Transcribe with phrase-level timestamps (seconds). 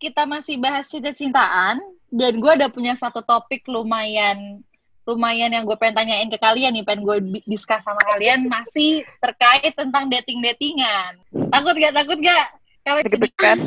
[0.00, 1.78] kita masih bahas cinta-cintaan,
[2.08, 4.64] dan gue udah punya satu topik lumayan
[5.08, 9.74] lumayan yang gue pengen tanyain ke kalian nih, pengen gue discuss sama kalian masih terkait
[9.74, 11.18] tentang dating-datingan.
[11.50, 11.92] Takut gak?
[11.98, 12.46] Takut gak?
[12.86, 13.58] Kalau Deg-degan.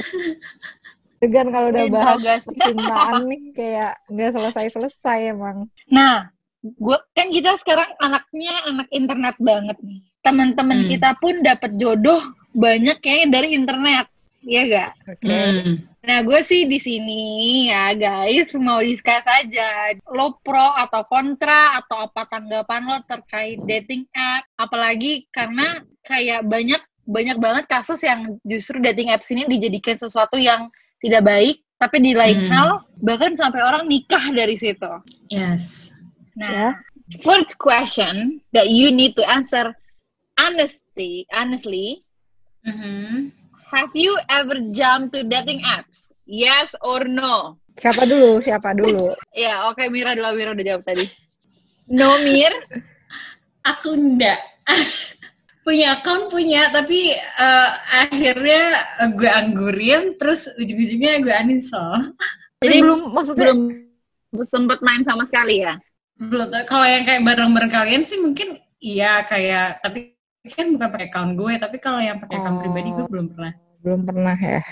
[1.19, 2.43] Degan kalau udah bahas guys.
[2.47, 5.67] percintaan nih kayak nggak selesai-selesai emang.
[5.91, 6.31] Nah,
[6.63, 9.99] gue kan kita sekarang anaknya anak internet banget nih.
[10.23, 10.89] Teman-teman Hmm.
[10.95, 12.23] kita pun dapat jodoh
[12.55, 14.07] banyak kayaknya dari internet,
[14.47, 14.91] ya gak?
[15.11, 15.27] Oke.
[15.27, 15.71] Hmm.
[16.03, 17.23] Nah, gue sih di sini
[17.71, 24.03] ya guys mau discuss aja lo pro atau kontra atau apa tanggapan lo terkait dating
[24.11, 30.35] app, apalagi karena kayak banyak banyak banget kasus yang justru dating apps ini dijadikan sesuatu
[30.35, 30.67] yang
[30.99, 32.51] tidak baik, tapi di lain Hmm.
[32.51, 34.91] hal bahkan sampai orang nikah dari situ.
[35.31, 35.95] Yes.
[36.35, 36.75] Nah,
[37.23, 39.71] first question that you need to answer
[40.35, 42.03] honestly, honestly,
[42.67, 43.42] Mhm.
[43.73, 46.13] Have you ever jumped to dating apps?
[46.23, 47.57] Yes or no?
[47.73, 48.37] Siapa dulu?
[48.39, 49.17] Siapa dulu?
[49.33, 51.09] Ya, oke Mira dulu, Mira udah jawab tadi.
[51.89, 52.53] No, Mir?
[53.65, 54.39] Aku enggak.
[55.65, 57.69] punya account punya, tapi eh,
[58.03, 58.63] akhirnya
[59.15, 62.13] gue anggurin, terus ujung-ujungnya gue uninstall.
[62.63, 65.75] Jadi belum maksudnya belum sempet main sama sekali ya?
[66.19, 66.51] Belum.
[66.67, 71.53] Kalau yang kayak bareng-bareng kalian sih mungkin iya kayak, tapi kan bukan pakai account gue,
[71.55, 72.61] tapi kalau yang pakai account Oh.
[72.67, 73.53] pribadi gue belum pernah.
[73.83, 74.63] Belum pernah ya.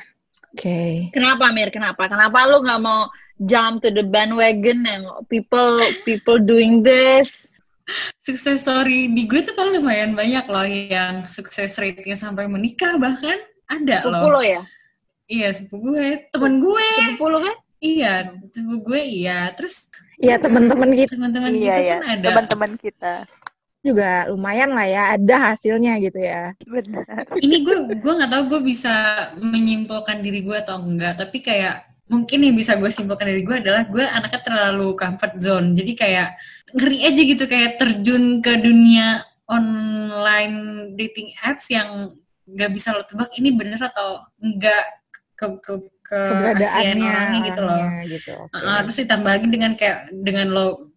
[0.52, 1.12] Oke.
[1.12, 1.70] Kenapa Mir?
[1.70, 2.08] Kenapa?
[2.08, 7.28] Kenapa lu nggak mau jump to the bandwagon and people people doing this?
[8.24, 13.36] Sukses story di gue tuh kan lumayan banyak loh yang sukses rate-nya sampai menikah bahkan
[13.68, 14.40] ada Sepupu loh.
[14.40, 14.62] lo ya?
[15.28, 16.88] Iya, sepupu gue, temen gue.
[16.96, 17.56] Sepupu lo kan?
[17.80, 18.14] Iya,
[18.48, 19.52] sepupu gue iya.
[19.52, 19.92] Terus
[20.22, 21.92] Ya teman-teman kita teman-teman Iya kita ya.
[21.98, 22.28] kan ada.
[22.30, 23.14] Teman-teman kita.
[23.82, 26.54] Juga lumayan lah ya, ada hasilnya gitu ya.
[26.62, 27.26] Benar.
[27.42, 28.94] Ini gue gue nggak tahu gue bisa
[29.42, 33.88] menyimpulkan diri gue atau enggak, tapi kayak mungkin yang bisa gue simpulkan dari gue adalah
[33.88, 35.74] gue anaknya terlalu comfort zone.
[35.74, 36.30] Jadi kayak
[36.78, 40.56] ngeri aja gitu kayak terjun ke dunia online
[40.96, 42.14] dating apps yang
[42.52, 44.84] nggak bisa lo tebak ini bener atau enggak
[45.40, 47.80] ke ke ke Keberadaannya orangnya gitu loh.
[47.80, 48.34] orangnya gitu.
[48.36, 48.60] oke.
[48.60, 50.91] Uh, terus ditambah lagi dengan kayak dengan lo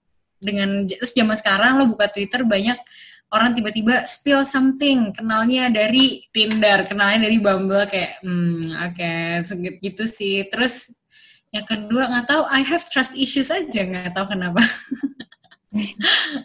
[0.44, 2.77] dengan terus zaman sekarang lo buka Twitter banyak
[3.32, 9.12] orang tiba-tiba spill something kenalnya dari Tinder kenalnya dari Bumble kayak hmm oke
[9.49, 10.93] segit gitu sih terus
[11.49, 14.60] yang kedua nggak tahu I have trust issues aja nggak tahu kenapa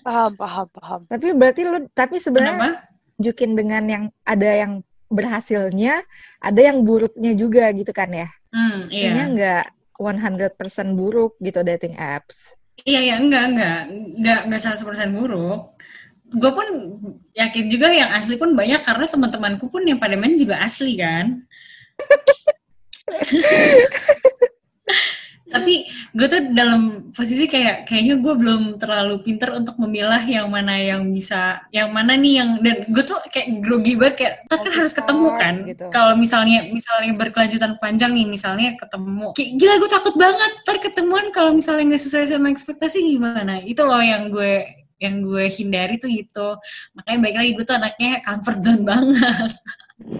[0.06, 1.02] Paham, paham, paham.
[1.06, 2.70] Tapi berarti lu tapi sebenarnya kenapa
[3.22, 4.74] jukin dengan yang ada yang
[5.10, 6.02] berhasilnya,
[6.42, 8.30] ada yang buruknya juga gitu kan ya.
[8.50, 9.66] hmm iya nggak
[10.02, 12.58] 100% buruk gitu dating apps.
[12.86, 13.80] Iya iya enggak enggak
[14.20, 15.62] enggak enggak 100% buruk.
[16.30, 16.68] Gue pun
[17.40, 21.42] yakin juga yang asli pun banyak karena teman-temanku pun yang pada main juga asli kan
[25.50, 30.78] tapi gue tuh dalam posisi kayak kayaknya gue belum terlalu pinter untuk memilah yang mana
[30.78, 34.74] yang bisa yang mana nih yang dan gue tuh kayak grogi banget kayak "Ntar kan
[34.78, 35.56] harus ketemu kan?
[35.66, 35.86] Gitu.
[35.90, 41.26] kalau misalnya misalnya berkelanjutan panjang nih misalnya ketemu kayak gila gue takut banget ntar ketemuan
[41.34, 43.62] kalau misalnya nggak sesuai sama ekspektasi gimana?
[43.64, 44.66] Itu loh yang gue
[45.00, 46.60] yang gue hindari tuh gitu.
[46.94, 49.52] Makanya baik lagi gue tuh anaknya comfort zone banget.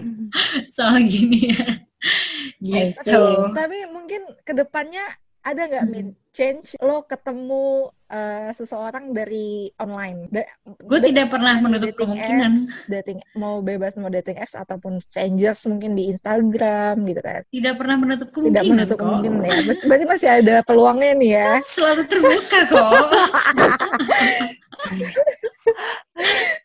[0.76, 1.64] Soal gini ya.
[2.00, 3.20] Tapi, gitu.
[3.52, 5.04] tapi mungkin ke depannya
[5.42, 5.90] ada nggak Hmm.
[5.90, 9.46] min change lo ketemu eh, seseorang dari
[9.76, 10.26] online?
[10.28, 14.54] Da- gue da- tidak pernah menutup dating kemungkinan apps, dating mau bebas mau dating apps
[14.54, 17.40] ataupun strangers mungkin di Instagram gitu kan?
[17.46, 19.60] tidak pernah menutup Tidak kemungkinan menutup kok kemungkinan ya.
[19.64, 21.50] Ber- Berarti masih ada peluangnya nih ya.
[21.62, 22.90] selalu terbuka kok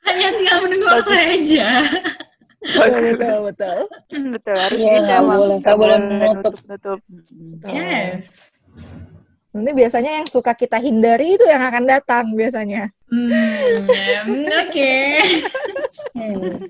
[0.06, 1.70] hanya tinggal menunggu waktu aja
[2.66, 3.38] betul betul.
[3.46, 3.78] betul.
[4.34, 5.38] Betul, harus Iya, bisa nggak emang.
[5.38, 6.54] boleh, nggak boleh menutup.
[6.66, 7.00] nutup.
[7.70, 8.55] Yes
[9.52, 12.92] Ini biasanya yang suka kita hindari itu yang akan datang biasanya.
[13.08, 13.88] hmm,
[14.46, 14.94] oke
[16.16, 16.68] Hmm.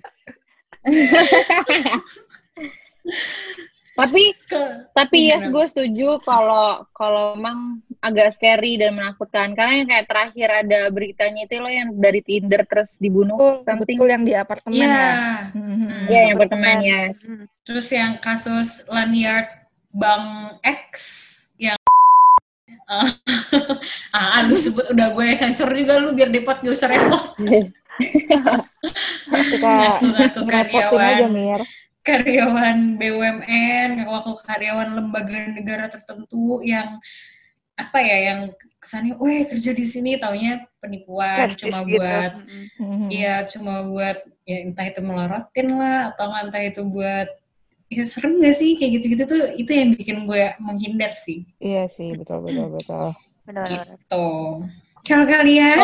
[3.95, 5.53] tapi Ke- tapi yes Gimana?
[5.55, 11.41] gue setuju kalau kalau emang agak scary dan menakutkan karena yang kayak terakhir ada beritanya
[11.41, 14.91] itu lo yang dari Tinder terus dibunuh Betul, something betul yang di apartemen Iya.
[14.91, 15.15] ya.
[15.53, 15.89] Mhm.
[16.05, 17.45] ya yang pertemanan yes Hmm.
[17.63, 19.47] Terus yang kasus lanyard
[19.89, 20.83] Bang X
[22.65, 23.05] yang
[24.17, 27.21] ah, lu sebut udah gue sensor juga lu biar depot gak usah repot.
[29.49, 29.71] Suka
[30.01, 31.61] Ngaku-ngaku ngerepotin aja karyawan Mir.
[32.05, 37.01] karyawan BUMN, ngaku karyawan lembaga negara tertentu yang
[37.75, 38.39] apa ya yang
[38.79, 41.97] kesannya, weh kerja di sini, taunya penipuan, Prestis cuma gitu.
[41.97, 42.65] buat, Mm-mm.
[42.77, 43.07] Mhm.
[43.09, 47.27] iya cuma buat, ya entah itu melorotin lah, atau entah itu buat,
[47.85, 52.17] ya serem gak sih kayak gitu-gitu tuh, itu yang bikin gue menghindar sih, Iya sih,
[52.17, 53.07] betul betul betul.
[53.45, 53.85] Benar-benar.
[53.93, 54.25] gitu.
[55.05, 55.77] Kalau kalian,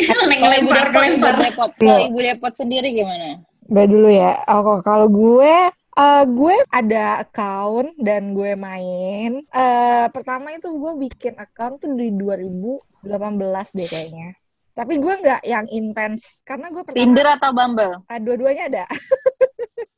[0.00, 3.38] Kalau ibu depot, ibu depot, kalau ibu depot sendiri gimana?
[3.70, 4.42] Gue dulu ya.
[4.50, 5.54] Oh, kalau gue
[5.94, 9.46] eh, gue ada account dan gue main.
[9.46, 14.28] Eh, pertama itu gue bikin account tuh di 2018 deh kayaknya.
[14.74, 17.94] Tapi gue nggak yang intens karena gue pertama Tinder atau Bumble?
[18.06, 18.84] ah, dua-duanya ada.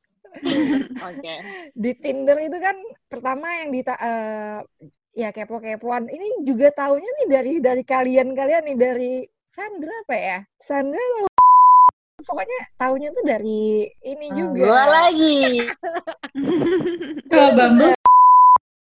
[1.10, 1.34] Oke.
[1.72, 3.80] Di Tinder itu kan pertama yang di
[5.12, 6.08] ya kepo-kepoan.
[6.08, 9.12] Ini juga taunya nih dari dari kalian-kalian nih dari
[9.44, 10.38] Sandra apa ya?
[10.56, 11.28] Sandra lo
[12.28, 14.66] pokoknya taunya tuh dari ini juga.
[14.66, 15.38] Dua lagi.
[17.30, 17.94] kalau Bumble,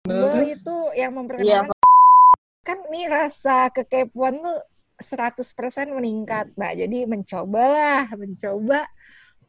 [0.08, 1.80] Bumble itu yang Iya, memperkenalkan
[2.62, 4.60] kan nih rasa kekepuan tuh
[5.02, 6.54] 100% meningkat.
[6.56, 8.86] Nah, jadi mencobalah, mencoba.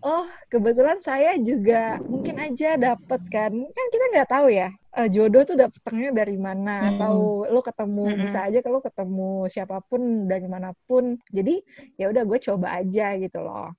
[0.03, 3.53] Oh, kebetulan saya juga mungkin aja dapet kan.
[3.55, 4.69] Kan kita nggak tahu ya,
[4.99, 6.75] eh, jodoh tuh dapetnya dari mana.
[6.83, 6.89] Hmm.
[6.99, 7.15] Atau
[7.47, 8.23] lo ketemu, Mm-mm.
[8.27, 11.15] bisa aja kalau ketemu siapa pun dari mana pun.
[11.31, 11.63] Jadi,
[11.95, 13.71] ya udah gue coba aja gitu loh.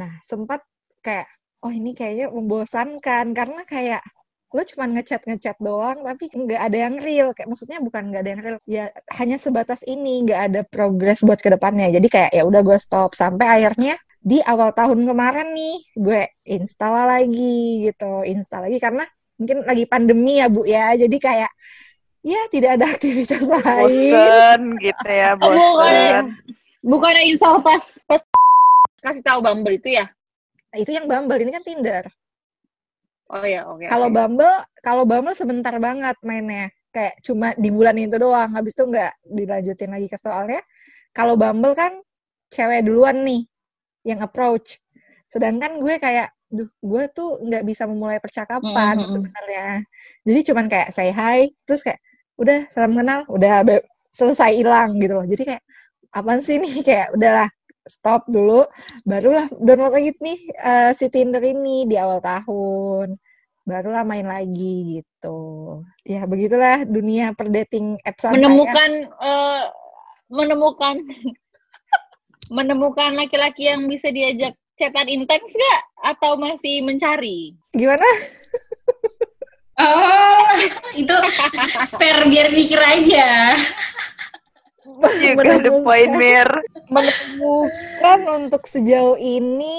[0.00, 0.64] Nah, sempat
[1.04, 1.28] kayak,
[1.60, 3.36] oh ini kayaknya membosankan.
[3.36, 4.00] Karena kayak,
[4.48, 8.30] lo cuma ngechat ngechat doang tapi nggak ada yang real kayak maksudnya bukan nggak ada
[8.32, 8.84] yang real ya
[9.20, 13.12] hanya sebatas ini nggak ada progres buat ke depannya jadi kayak ya udah gue stop
[13.12, 19.04] sampai akhirnya di awal tahun kemarin nih gue install lagi gitu install lagi karena
[19.38, 21.50] mungkin lagi pandemi ya bu ya jadi kayak
[22.26, 26.24] ya tidak ada aktivitas lain Bosen gitu ya, Bukannya, bosen.
[26.82, 28.22] bukannya install pas pas
[28.98, 30.10] kasih tahu Bumble itu ya?
[30.74, 32.04] Nah, itu yang Bumble ini kan Tinder
[33.28, 33.84] Oh ya, oke.
[33.84, 34.16] Kalau oke.
[34.16, 36.72] Bumble, kalau Bumble sebentar banget mainnya.
[36.88, 38.56] Kayak cuma di bulan itu doang.
[38.56, 40.64] Habis itu nggak dilanjutin lagi ke soalnya.
[41.12, 41.92] Kalau Bumble kan
[42.48, 43.44] cewek duluan nih
[44.06, 44.78] yang approach.
[45.30, 49.12] Sedangkan gue kayak, duh, gue tuh nggak bisa memulai percakapan Mm, mm, mm.
[49.12, 49.66] sebenarnya.
[50.24, 52.00] Jadi cuman kayak say hi, terus kayak
[52.38, 53.66] udah salam kenal, udah
[54.14, 55.26] selesai hilang gitu loh.
[55.26, 55.62] Jadi kayak
[56.12, 57.48] apaan sih nih kayak udahlah
[57.88, 58.68] stop dulu
[59.08, 63.16] barulah download lagi nih eh, si Tinder ini di awal tahun
[63.64, 65.40] barulah main lagi gitu
[66.04, 69.64] ya begitulah dunia per dating apps menemukan eh,
[70.28, 71.00] menemukan
[72.48, 75.82] menemukan laki-laki yang bisa diajak chatan intens gak
[76.14, 77.54] atau masih mencari?
[77.74, 78.06] gimana
[79.82, 80.48] oh,
[80.94, 81.14] itu
[81.86, 83.54] spare biar mikir aja.
[84.98, 86.48] You got the point, Mir.
[86.90, 89.78] menemukan untuk sejauh ini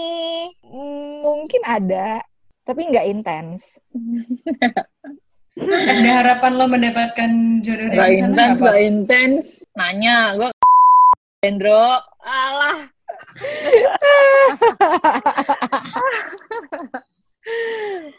[0.64, 2.22] mm, mungkin ada
[2.64, 3.82] tapi nggak intens
[5.60, 7.32] Ada harapan lo mendapatkan
[7.66, 9.46] jodoh Gak dari sana intens, gak intens.
[9.76, 10.50] Nanya, gue
[11.40, 11.72] Hendro,
[12.20, 12.84] alah.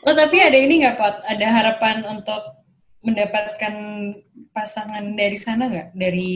[0.01, 1.21] Lo tapi ada ini nggak, Pot?
[1.29, 2.41] Ada harapan untuk
[3.05, 3.75] mendapatkan
[4.57, 5.89] pasangan dari sana nggak?
[5.93, 6.33] Dari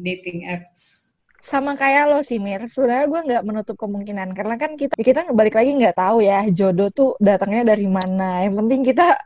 [0.00, 1.12] dating apps?
[1.40, 5.56] sama kayak lo sih Mir sebenarnya gue nggak menutup kemungkinan karena kan kita kita balik
[5.56, 9.16] lagi nggak tahu ya jodoh tuh datangnya dari mana yang penting kita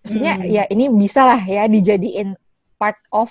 [0.00, 0.48] maksudnya Hmm.
[0.48, 2.40] ya ini bisa lah ya dijadiin
[2.80, 3.28] part of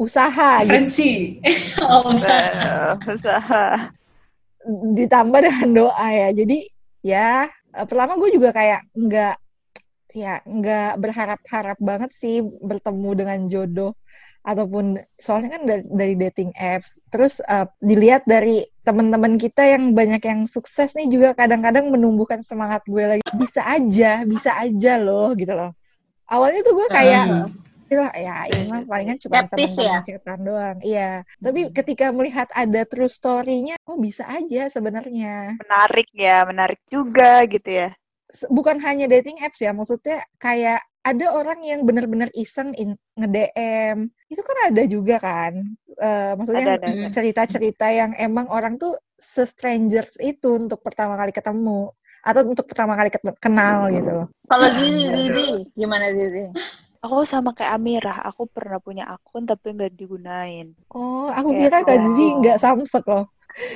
[0.00, 1.38] usaha gitu Referensi.
[1.86, 2.98] oh, usaha.
[2.98, 3.64] Eh, usaha.
[4.96, 6.58] ditambah dengan doa ya jadi
[7.04, 9.36] ya eh, pertama gue juga kayak nggak
[10.14, 13.92] ya nggak berharap-harap banget sih bertemu dengan jodoh
[14.44, 20.20] ataupun soalnya kan dari, dari dating apps terus eh, dilihat dari teman-teman kita yang banyak
[20.24, 25.52] yang sukses nih juga kadang-kadang menumbuhkan semangat gue lagi bisa aja bisa aja loh gitu
[25.52, 25.72] loh
[26.28, 27.48] awalnya tuh gue kayak Hmm.
[27.94, 29.98] "Ih, ya ini mah palingan cuma teman-teman ya?
[30.06, 30.76] cerita doang.
[30.82, 31.10] Iya
[31.44, 35.54] tapi ketika melihat ada true story-nya oh bisa aja sebenarnya.
[35.62, 37.88] Menarik ya, menarik juga gitu ya.
[38.50, 44.40] Bukan hanya dating apps ya maksudnya kayak ada orang yang benar-benar iseng in, nge-DM itu
[44.40, 45.52] kan ada juga kan?
[46.00, 47.08] Eh, maksudnya Ada, ada, ada.
[47.12, 51.92] cerita-cerita yang emang orang tuh se-strangers itu untuk pertama kali ketemu.
[52.24, 54.08] Atau untuk pertama kali ket- kenal gitu.
[54.24, 56.44] Loh Kalau Zizi, Zizi, gimana Zizi?
[57.04, 60.66] Aku sama kayak Amirah, aku pernah punya akun tapi nggak digunain.
[60.98, 62.04] oh aku Kayak, kira Kak oh.
[62.04, 63.24] Zizi nggak samsek loh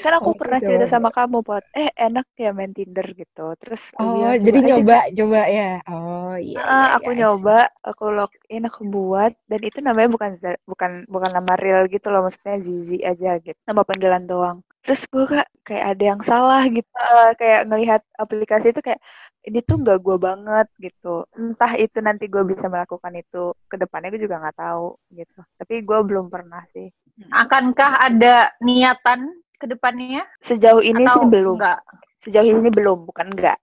[0.03, 1.65] Kan aku Oh, pernah cerita sama kamu, Pot.
[1.81, 3.45] Eh, enak ya main Tinder gitu.
[3.61, 4.81] Terus oh iya, jadi coba aja.
[4.81, 7.19] nyoba coba ya oh iya, Ah, iya, aku iya.
[7.19, 7.53] nyoba,
[7.89, 10.31] aku login, aku buat, dan itu namanya bukan
[10.71, 14.59] bukan bukan nama real gitu loh, maksudnya Zizi aja gitu, nama panggilan doang.
[14.83, 19.01] Terus gue kak kayak ada yang salah gitu, Eh, kayak ngelihat aplikasi itu kayak
[19.49, 24.13] ini tuh nggak gue banget gitu entah itu nanti gue bisa melakukan itu ke depannya
[24.13, 26.93] gue juga nggak tahu gitu tapi gue belum pernah sih
[27.29, 29.27] Akankah ada niatan
[29.59, 30.23] ke depannya?
[30.39, 31.81] sejauh ini Atau sih belum enggak?
[32.21, 33.59] sejauh ini belum bukan enggak.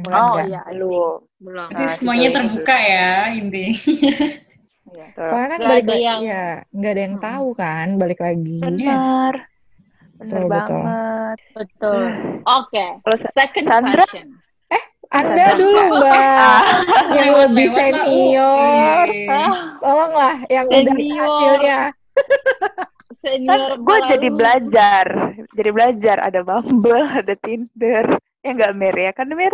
[0.00, 0.46] Bukan Oh enggak.
[0.48, 0.80] iya, think.
[1.36, 3.76] belum Nah, semuanya terbuka ya intinya.
[4.88, 5.06] Iya.
[5.28, 7.24] Soalnya kan Nggak balik ada lagi, yang- ya nggak ada yang Hmm.
[7.28, 8.58] tahu kan, balik lagi.
[8.58, 9.34] benar
[10.16, 10.48] benar Betul, betul.
[10.80, 12.00] banget Betul.
[12.56, 12.86] Oke.
[13.04, 14.00] sa- Second Sandra?
[14.00, 14.28] question.
[15.10, 15.58] Anda Ada.
[15.58, 16.14] dulu, Mbak.
[17.10, 17.76] yang Lewat-lewat lebih lah.
[17.76, 19.04] senior.
[19.04, 19.26] Oke.
[19.80, 21.80] Tolonglah yang udah hasilnya.
[23.20, 25.04] Senior kan gue jadi belajar
[25.52, 28.06] jadi belajar ada Bumble ada Tinder
[28.40, 29.52] ya nggak Mir ya kan Mir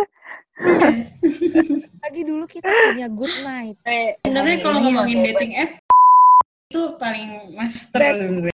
[2.01, 3.75] Lagi dulu kita punya good night.
[3.83, 5.71] Eh, Sebenarnya hari kalau ngomongin yang dating app
[6.67, 8.17] itu paling master Best.
[8.19, 8.55] sebenarnya.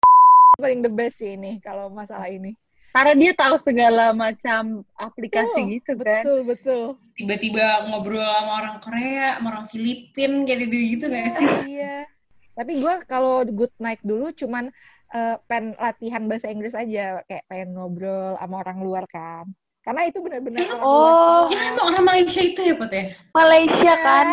[0.56, 2.54] Paling the best sih ini kalau masalah ini.
[2.90, 6.24] Karena dia tahu segala macam aplikasi Betul, gitu kan.
[6.26, 6.84] Betul, betul.
[7.14, 11.50] Tiba-tiba ngobrol sama orang Korea, sama orang Filipin kayak gitu gitu gak sih?
[11.78, 12.10] Iya.
[12.58, 14.74] Tapi gue kalau good night dulu cuman
[15.14, 19.46] eh, pengen latihan bahasa Inggris aja, kayak pengen ngobrol sama orang luar kan.
[19.80, 21.44] Karena itu benar-benar orang luar Oh.
[21.50, 23.06] Ya emang orang Malaysia itu ya Pot ya?
[23.32, 24.06] Malaysia semua.
[24.06, 24.28] kan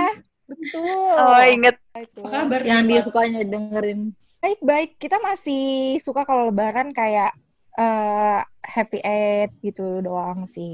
[0.46, 1.10] Betul.
[1.16, 2.20] oh inget Itu.
[2.22, 4.00] Apa kabar Yang dia sukanya dengerin.
[4.42, 4.90] Baik-baik.
[5.00, 7.34] Kita masih suka kalau lebaran kayak
[7.80, 8.38] eh,
[8.74, 10.72] happy eight gitu doang sih.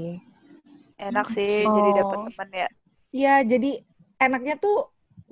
[1.07, 1.75] enak sih Oh.
[1.75, 2.67] jadi dapet teman ya
[3.15, 3.67] Iya, jadi
[4.23, 4.75] enaknya tuh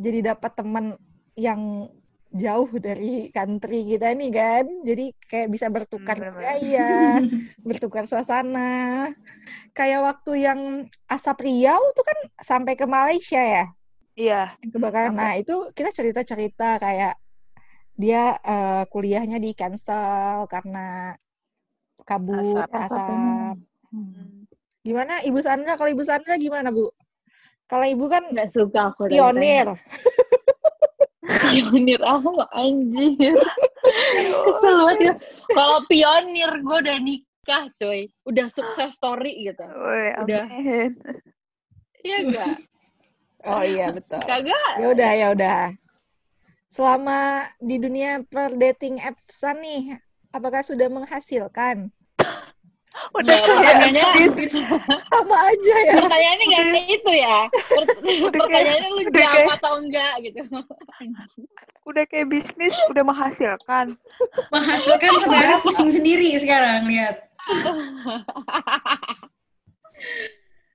[0.05, 0.85] jadi dapat teman
[1.45, 1.61] yang
[2.43, 4.65] jauh dari country kita nih kan.
[4.89, 6.17] Jadi kayak bisa bertukar
[6.77, 7.29] Hmm,
[7.67, 8.59] bertukar suasana.
[9.77, 10.59] Kayak waktu yang
[11.07, 13.63] Asap Riau tuh kan sampai ke Malaysia ya,
[14.15, 15.13] iya kebakaran.
[15.19, 17.13] Nah, itu kita cerita-cerita kayak
[18.01, 20.79] dia eh, kuliahnya di cancel karena
[22.11, 22.71] kabut Asap.
[22.75, 23.55] asap.
[23.91, 24.43] Hmm.
[24.83, 25.79] Gimana Ibu Sandra?
[25.79, 26.91] Kalau Ibu Sandra gimana, Bu?
[27.71, 29.07] Kalau Ibu kan Nggak suka aku.
[29.07, 29.71] pionir.
[31.23, 33.35] Pionir apa anjir.
[34.43, 35.13] Kesel banget ya.
[35.55, 38.11] Kalau pionir gue udah nikah coy.
[38.27, 39.63] Udah sukses story gitu.
[39.63, 40.45] Woi, Udah.
[42.01, 42.55] Iya enggak?
[43.45, 44.19] Oh iya, betul.
[44.25, 44.71] Kagak.
[44.81, 45.61] Ya udah, ya udah.
[46.67, 49.97] Selama di dunia per dating appsan nih,
[50.33, 51.93] apakah sudah menghasilkan?
[52.91, 54.03] Udah Nggak, pertanyaannya
[55.11, 55.93] Sama aja ya.
[55.95, 57.37] pertanyaannya nggak kayak itu ya.
[57.47, 57.97] Per-
[58.35, 60.39] pertanyaannya lu udah jawab kayak- atau enggak gitu.
[61.89, 63.97] udah kayak bisnis udah menghasilkan
[64.53, 67.25] Menghasilkan sebenarnya pusing sendiri sekarang lihat.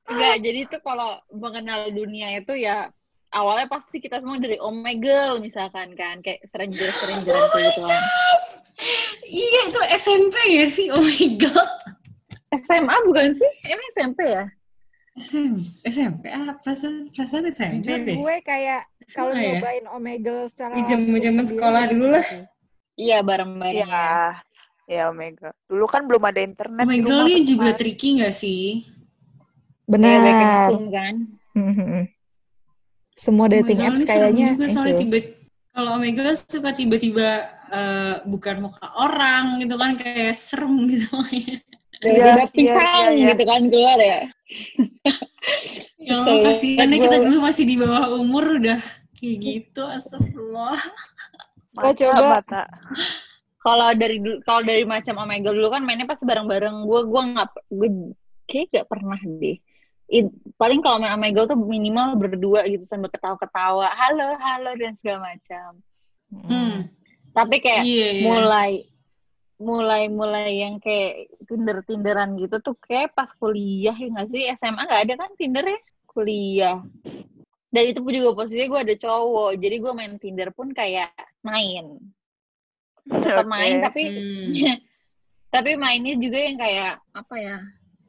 [0.07, 2.91] Enggak, jadi itu kalau mengenal dunia itu ya
[3.35, 8.03] awalnya pasti kita semua dari Omegle misalkan kan kayak stranger stranger gitu kan.
[9.27, 10.87] Iya itu SMP ya sih?
[10.95, 11.71] Oh my god.
[12.53, 13.53] SMA bukan sih?
[13.67, 14.45] Emang SMP ya?
[15.17, 15.53] SM,
[15.89, 18.17] SMP ah perasaan perasaan SMP Jujur deh.
[18.21, 18.85] gue kayak
[19.17, 19.57] kalau ya?
[19.57, 22.27] nyobain Omegle secara Di zaman-zaman sekolah dulu lah.
[22.29, 22.45] gitu.
[22.97, 23.97] Iya bareng-bareng ya.
[23.97, 24.09] iya
[24.87, 28.85] ya Omega dulu kan belum ada internet rumah, ini juga tricky gak sih?
[28.85, 30.71] In Benar.
[30.71, 31.15] school kan.
[31.57, 32.03] Mhm.
[33.17, 35.03] Semua dating apps kayaknya juga soalnya itu.
[35.09, 35.19] tiba
[35.73, 37.29] kalau Omega suka tiba-tiba
[37.73, 41.17] eh, bukan muka orang gitu kan kayak serem gitu
[42.01, 43.27] Iya, iya, pisang iya, iya.
[43.33, 44.21] gitu kan keluar ya.
[46.07, 48.81] ya Allah Kayak kasihan ya kita gue- dulu masih di bawah umur udah
[49.17, 50.77] kayak gitu astagfirullah
[51.73, 52.41] Mata, coba.
[52.41, 52.63] mata.
[53.61, 56.85] Kalau dari kalau dari macam Omegle dulu kan mainnya pasti bareng-bareng.
[56.85, 57.89] Gue gue nggak gue
[58.47, 59.61] kayak gak pernah deh.
[60.07, 65.35] It- paling kalau main Omegle tuh minimal berdua gitu sambil ketawa-ketawa, halo halo dan segala
[65.35, 65.69] macam.
[66.33, 66.89] hmm.
[67.35, 68.73] Tapi kayak iya iya mulai
[69.57, 74.43] mulai mulai yang kayak tinder tinderan gitu tuh kayak pas kuliah ya nggak sih?
[74.61, 75.81] SMA nggak ada kan tinder ya?
[76.05, 76.79] Kuliah.
[77.73, 82.01] Dan itu pun juga posisinya gue ada cowok jadi gue main tinder pun kayak main.
[83.09, 83.53] Tetap Oke.
[83.53, 84.53] main tapi Hmm.
[85.55, 87.59] tapi mainnya juga yang kayak apa ya?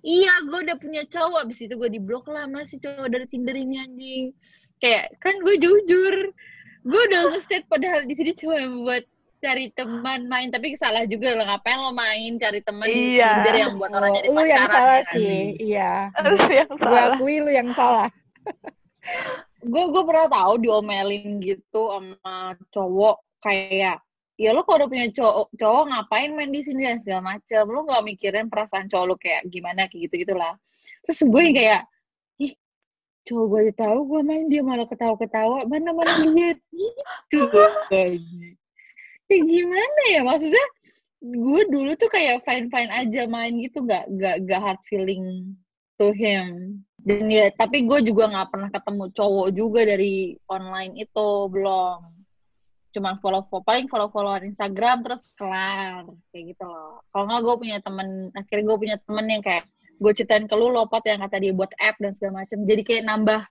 [0.04, 3.76] Iya gue udah punya cowok abis itu gue diblok lah masih cowok dari tinder ini
[3.80, 4.26] anjing.
[4.84, 6.16] Kayak kan gue jujur
[6.88, 9.04] gue udah nge-state padahal di sini cuma buat
[9.38, 12.32] cari teman main tapi salah juga lah ngapain lo main?
[12.36, 13.30] Cari teman di Iya.
[13.44, 15.14] tinder yang buat orang jadi lu yang pacaran salah ya kan?
[15.14, 15.92] sih, iya.
[16.26, 17.06] Lu yang Gue salah.
[17.14, 18.08] akui lu yang salah.
[19.58, 22.36] gue gue pernah tahu diomelin gitu sama
[22.70, 23.98] cowok kayak
[24.38, 26.86] ya lo kalau udah punya cowok cowok ngapain main di sini?
[26.86, 30.54] dan segala macam lo nggak mikirin perasaan cowok lo kayak gimana kayak gitu gitulah.
[31.04, 31.82] Terus gue yang kayak
[32.38, 32.54] ih
[33.24, 37.48] cowok gue tahu gue main dia malah ketawa ketawa mana mana lihat gitu
[39.28, 40.22] kayak gimana ya?
[40.26, 40.66] Maksudnya
[41.22, 43.84] gue dulu tuh kayak fine fine aja main gitu.
[43.84, 45.56] Nggak nggak nggak hard feeling
[45.98, 51.28] to him dan ya tapi gue juga nggak pernah ketemu cowok juga dari online itu
[51.48, 52.00] belum.
[52.92, 56.04] Cuman follow follow paling follow followan Instagram terus kelar
[56.36, 57.00] kayak gitu loh.
[57.16, 59.64] Kalau nggak gue punya temen akhirnya gue punya temen yang kayak
[59.98, 63.04] gue ceritain ke lu lopat yang kata dia buat app dan segala macam jadi kayak
[63.08, 63.42] nambah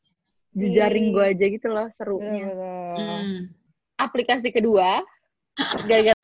[0.56, 2.48] jejaring gue aja gitu loh serunya.
[2.48, 2.96] Betul.
[2.96, 3.36] Hmm.
[3.96, 5.00] aplikasi kedua
[5.82, 6.14] gara-gara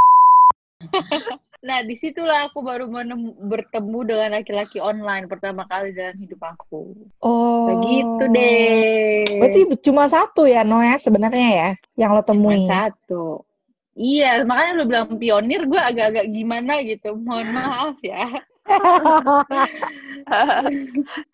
[1.63, 6.91] nah di situlah aku baru menem- bertemu dengan laki-laki online pertama kali dalam hidup aku
[7.23, 7.71] Oh.
[7.71, 12.67] begitu deh Berarti cuma satu ya Noah sebenarnya ya yang lo Cuma temui.
[12.67, 13.47] satu
[13.95, 18.27] iya makanya lu bilang pionir gue agak-agak gimana gitu mohon maaf ya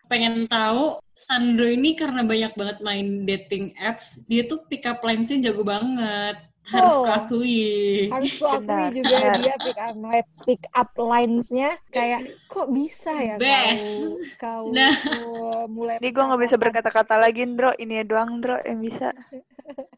[0.09, 5.51] pengen tahu Sandro ini karena banyak banget main dating apps, dia tuh pick up lines-nya
[5.51, 6.39] jago banget.
[6.61, 7.01] Harus Oh.
[7.01, 7.65] kuakui.
[8.07, 9.35] Harus aku akui Benar, juga benar.
[9.37, 14.05] dia pick up line- pick up lines-nya kayak kok bisa ya Best.
[14.37, 14.93] kau kau Nah.
[15.73, 17.73] mulai Ini gue nggak bisa berkata-kata lagi, Ndro.
[17.75, 19.09] Ini doang, Ndro, yang bisa.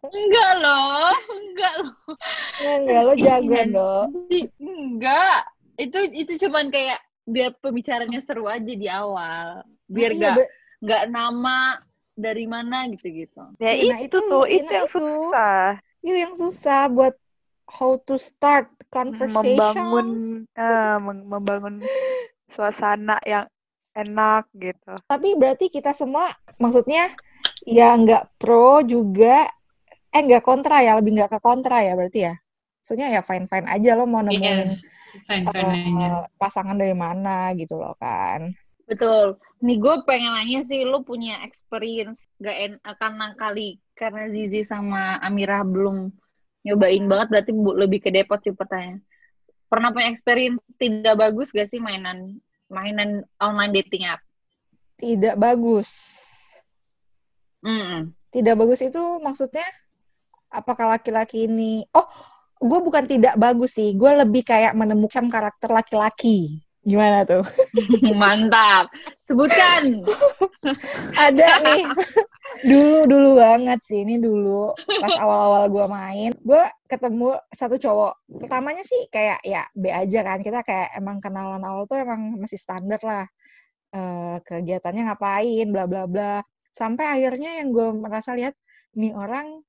[0.03, 1.93] enggak loh enggak loh
[2.59, 3.63] Enggak, enggak lo jago Iya.
[4.27, 5.39] Di- enggak
[5.77, 10.51] itu itu cuman kayak biar pembicaranya seru aja di awal biar Iya, gak be-
[10.81, 11.79] nggak nama
[12.11, 14.99] dari mana gitu-gitu Ya Nah, itu, itu- tuh, itu yang itu.
[14.99, 15.79] susah.
[16.01, 17.13] Itu yang susah buat
[17.69, 19.31] how to start conversation.
[19.31, 20.07] Membangun,
[20.99, 21.75] meng- membangun
[22.49, 23.47] suasana yang
[23.93, 24.93] enak gitu.
[25.07, 27.07] Tapi berarti kita semua maksudnya
[27.63, 29.47] ya nggak pro juga
[30.11, 32.35] eh nggak kontra ya lebih nggak ke kontra ya berarti ya.
[32.81, 34.83] Maksudnya ya fine fine aja lo mau nemuin Yes.
[35.27, 36.07] Fine, fine aja.
[36.07, 38.51] eh, pasangan dari mana gitu loh kan.
[38.91, 44.65] betul nih gue pengen nanya sih lu punya experience gak en karena kali karena Zizi
[44.65, 46.09] sama Amira belum
[46.65, 48.97] nyobain banget berarti bu- lebih ke depot sih pertanyaan
[49.69, 54.25] pernah punya experience tidak bagus gak sih mainan mainan online dating app
[55.01, 56.13] Tidak bagus.
[57.65, 58.13] Mm-mm.
[58.29, 59.65] Tidak bagus itu maksudnya
[60.53, 62.05] apakah laki-laki ini Oh,
[62.61, 63.97] gue bukan tidak bagus sih.
[63.97, 66.61] Gue lebih kayak menemukan karakter laki-laki.
[66.85, 67.41] Gimana tuh?
[68.21, 68.93] Mantap.
[69.31, 69.83] Sebutkan.
[71.23, 71.83] ada nih.
[72.67, 74.03] Dulu dulu banget sih.
[74.03, 74.75] Ini dulu.
[74.75, 78.27] Pas awal-awal gua main gua ketemu satu cowok.
[78.43, 80.43] Pertamanya sih kayak ya B aja kan.
[80.43, 83.23] Kita kayak emang kenalan awal tuh emang masih standar lah.
[83.95, 86.43] Eh, kegiatannya ngapain bla bla bla.
[86.75, 88.55] Sampai akhirnya yang gue merasa lihat
[88.99, 89.63] nih orang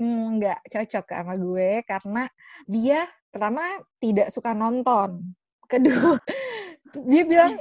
[0.00, 2.24] hmm, nggak cocok sama gue karena
[2.64, 3.64] dia pertama
[4.00, 5.36] tidak suka nonton.
[5.68, 6.16] Kedua
[7.08, 7.56] dia bilang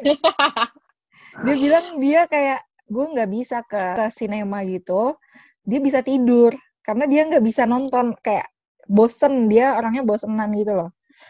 [1.42, 5.16] dia bilang dia kayak gue nggak bisa ke, ke sinema gitu
[5.62, 6.52] dia bisa tidur
[6.82, 8.50] karena dia nggak bisa nonton kayak
[8.86, 10.90] bosen dia orangnya bosenan gitu loh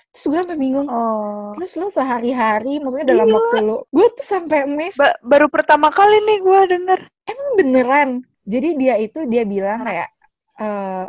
[0.10, 1.52] terus gue sampai bingung Oh.
[1.54, 3.36] terus lo sehari-hari maksudnya dalam Iya.
[3.36, 7.00] waktu lo gue tuh sampai mes Ba- baru pertama kali nih gue denger.
[7.28, 8.10] emang beneran
[8.44, 10.10] jadi dia itu dia bilang kayak
[10.58, 11.06] eh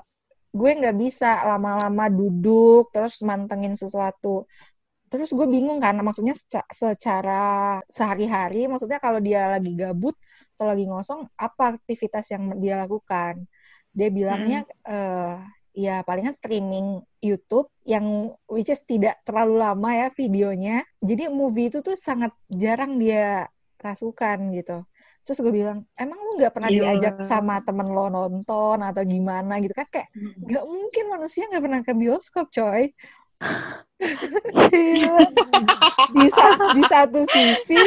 [0.53, 4.45] gue nggak bisa lama-lama duduk terus mantengin sesuatu
[5.13, 10.17] terus gue bingung kan maksudnya seca- secara sehari-hari maksudnya kalau dia lagi gabut
[10.57, 13.45] atau lagi ngosong apa aktivitas yang dia lakukan?
[13.93, 15.37] Dia bilangnya eh
[15.73, 20.87] ya palingan streaming YouTube yang which is tidak terlalu lama ya videonya.
[21.03, 23.51] Jadi movie itu tuh sangat jarang dia
[23.83, 24.87] rasukan gitu.
[25.23, 26.95] Terus gue bilang emang lu nggak pernah Gila.
[26.95, 29.59] diajak sama temen lo nonton atau gimana?
[29.59, 30.09] Gitu kan kayak
[30.47, 32.91] nggak mungkin manusia nggak pernah ke bioskop coy
[34.73, 35.27] Gila.
[36.11, 37.83] di, sa- di satu sisi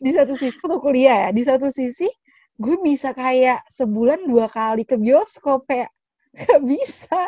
[0.00, 2.08] di satu sisi waktu kuliah ya di satu sisi
[2.56, 5.92] gue bisa kayak sebulan dua kali ke bioskop kayak
[6.30, 7.20] nggak bisa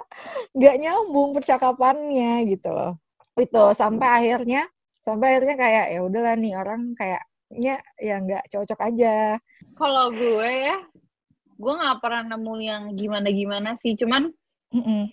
[0.54, 2.96] nggak nyambung percakapannya gitu loh
[3.36, 4.68] itu sampai akhirnya
[5.02, 9.36] sampai akhirnya kayak ya udahlah nih orang kayaknya ya nggak cocok aja
[9.72, 10.76] Kalau gue ya,
[11.58, 13.96] gue nggak pernah nemu yang gimana-gimana sih.
[13.98, 14.30] Cuman
[14.72, 15.10] Mm-mm.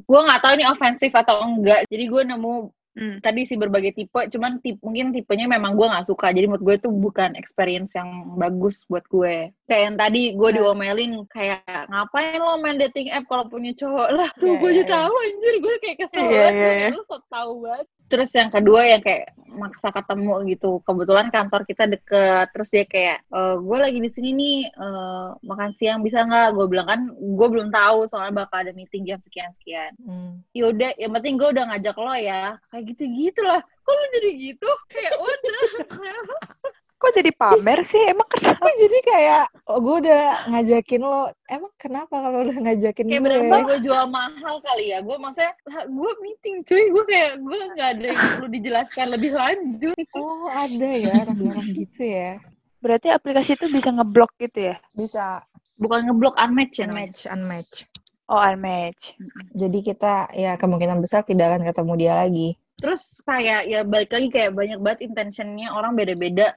[0.00, 1.86] Gue nggak tahu ini ofensif atau enggak.
[1.86, 2.54] Jadi gue nemu
[2.98, 3.22] Hmm.
[3.22, 4.26] tadi sih berbagai tipe.
[4.26, 6.34] Cuman tip, mungkin tipenya memang gue nggak suka.
[6.34, 9.54] Jadi menurut gue itu bukan experience yang bagus buat gue.
[9.70, 10.56] Kayak yang tadi gue Nah.
[10.58, 14.26] diomelin kayak ngapain lo main dating app kalau punya cowok lah.
[14.34, 16.34] Tuh Iya, gue iya, udah tahu anjir gue kayak kesel Iya, banget.
[16.34, 16.74] iya, Lo iya.
[16.74, 17.86] kayak, Lo so tau banget.
[18.08, 20.80] Terus yang kedua yang kayak maksa ketemu gitu.
[20.80, 22.48] Kebetulan kantor kita deket.
[22.56, 26.56] Terus dia kayak, e, gue lagi di sini nih eh, makan siang bisa nggak?
[26.56, 29.92] Gue bilang kan gue belum tahu soalnya bakal ada meeting jam sekian sekian.
[30.00, 30.40] Mm.
[30.56, 32.56] Yaudah, yang penting gue udah ngajak lo ya.
[32.72, 33.60] Kayak gitu-gitu lah.
[33.60, 34.70] Kok lo jadi gitu?
[34.88, 35.60] Kayak udah.
[36.98, 38.02] Kok jadi pamer sih?
[38.10, 38.58] Emang kenapa?
[38.58, 43.28] Kok jadi kayak oh, gue udah ngajakin lo emang kenapa kalau udah ngajakin kayak gue
[43.28, 44.98] berasa gue jual mahal kali ya.
[45.04, 46.84] Gue maksudnya, lah, gue meeting cuy.
[46.88, 49.96] Gue kayak, gue nggak ada yang perlu dijelaskan lebih lanjut.
[50.16, 52.40] oh ada ya orang-orang gitu ya
[52.78, 54.76] Berarti aplikasi itu bisa ngeblok gitu ya?
[54.94, 55.42] Bisa
[55.78, 57.86] Bukan ngeblok unmatch ya unmatch, unmatch.
[58.26, 59.14] Oh, unmatch.
[59.54, 62.48] Jadi kita ya kemungkinan besar tidak akan ketemu dia lagi.
[62.78, 66.54] Terus kayak ya balik lagi kayak banyak banget intentionnya orang beda-beda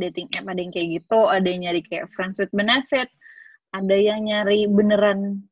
[0.00, 3.08] dating app ada yang kayak gitu, ada yang nyari kayak friends with benefit,
[3.76, 5.44] ada yang nyari beneran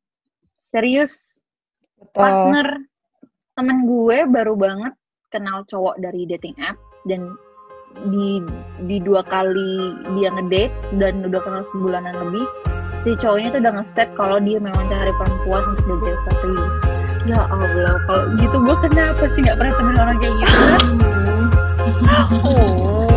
[0.73, 1.37] serius
[2.01, 2.17] Betul.
[2.17, 2.67] partner.
[3.53, 4.93] Temen gue baru banget
[5.29, 7.35] kenal cowok dari dating app dan
[8.09, 8.39] di
[8.85, 12.45] di dua kali dia ngedate dan udah kenal sebulanan lebih
[13.03, 16.77] si cowoknya tuh udah nge-set kalau dia memang cari perempuan untuk belajar serius
[17.27, 20.57] ya Allah kalau gitu gue kenapa sih nggak pernah temen orang kayak gitu
[22.09, 23.05] Aku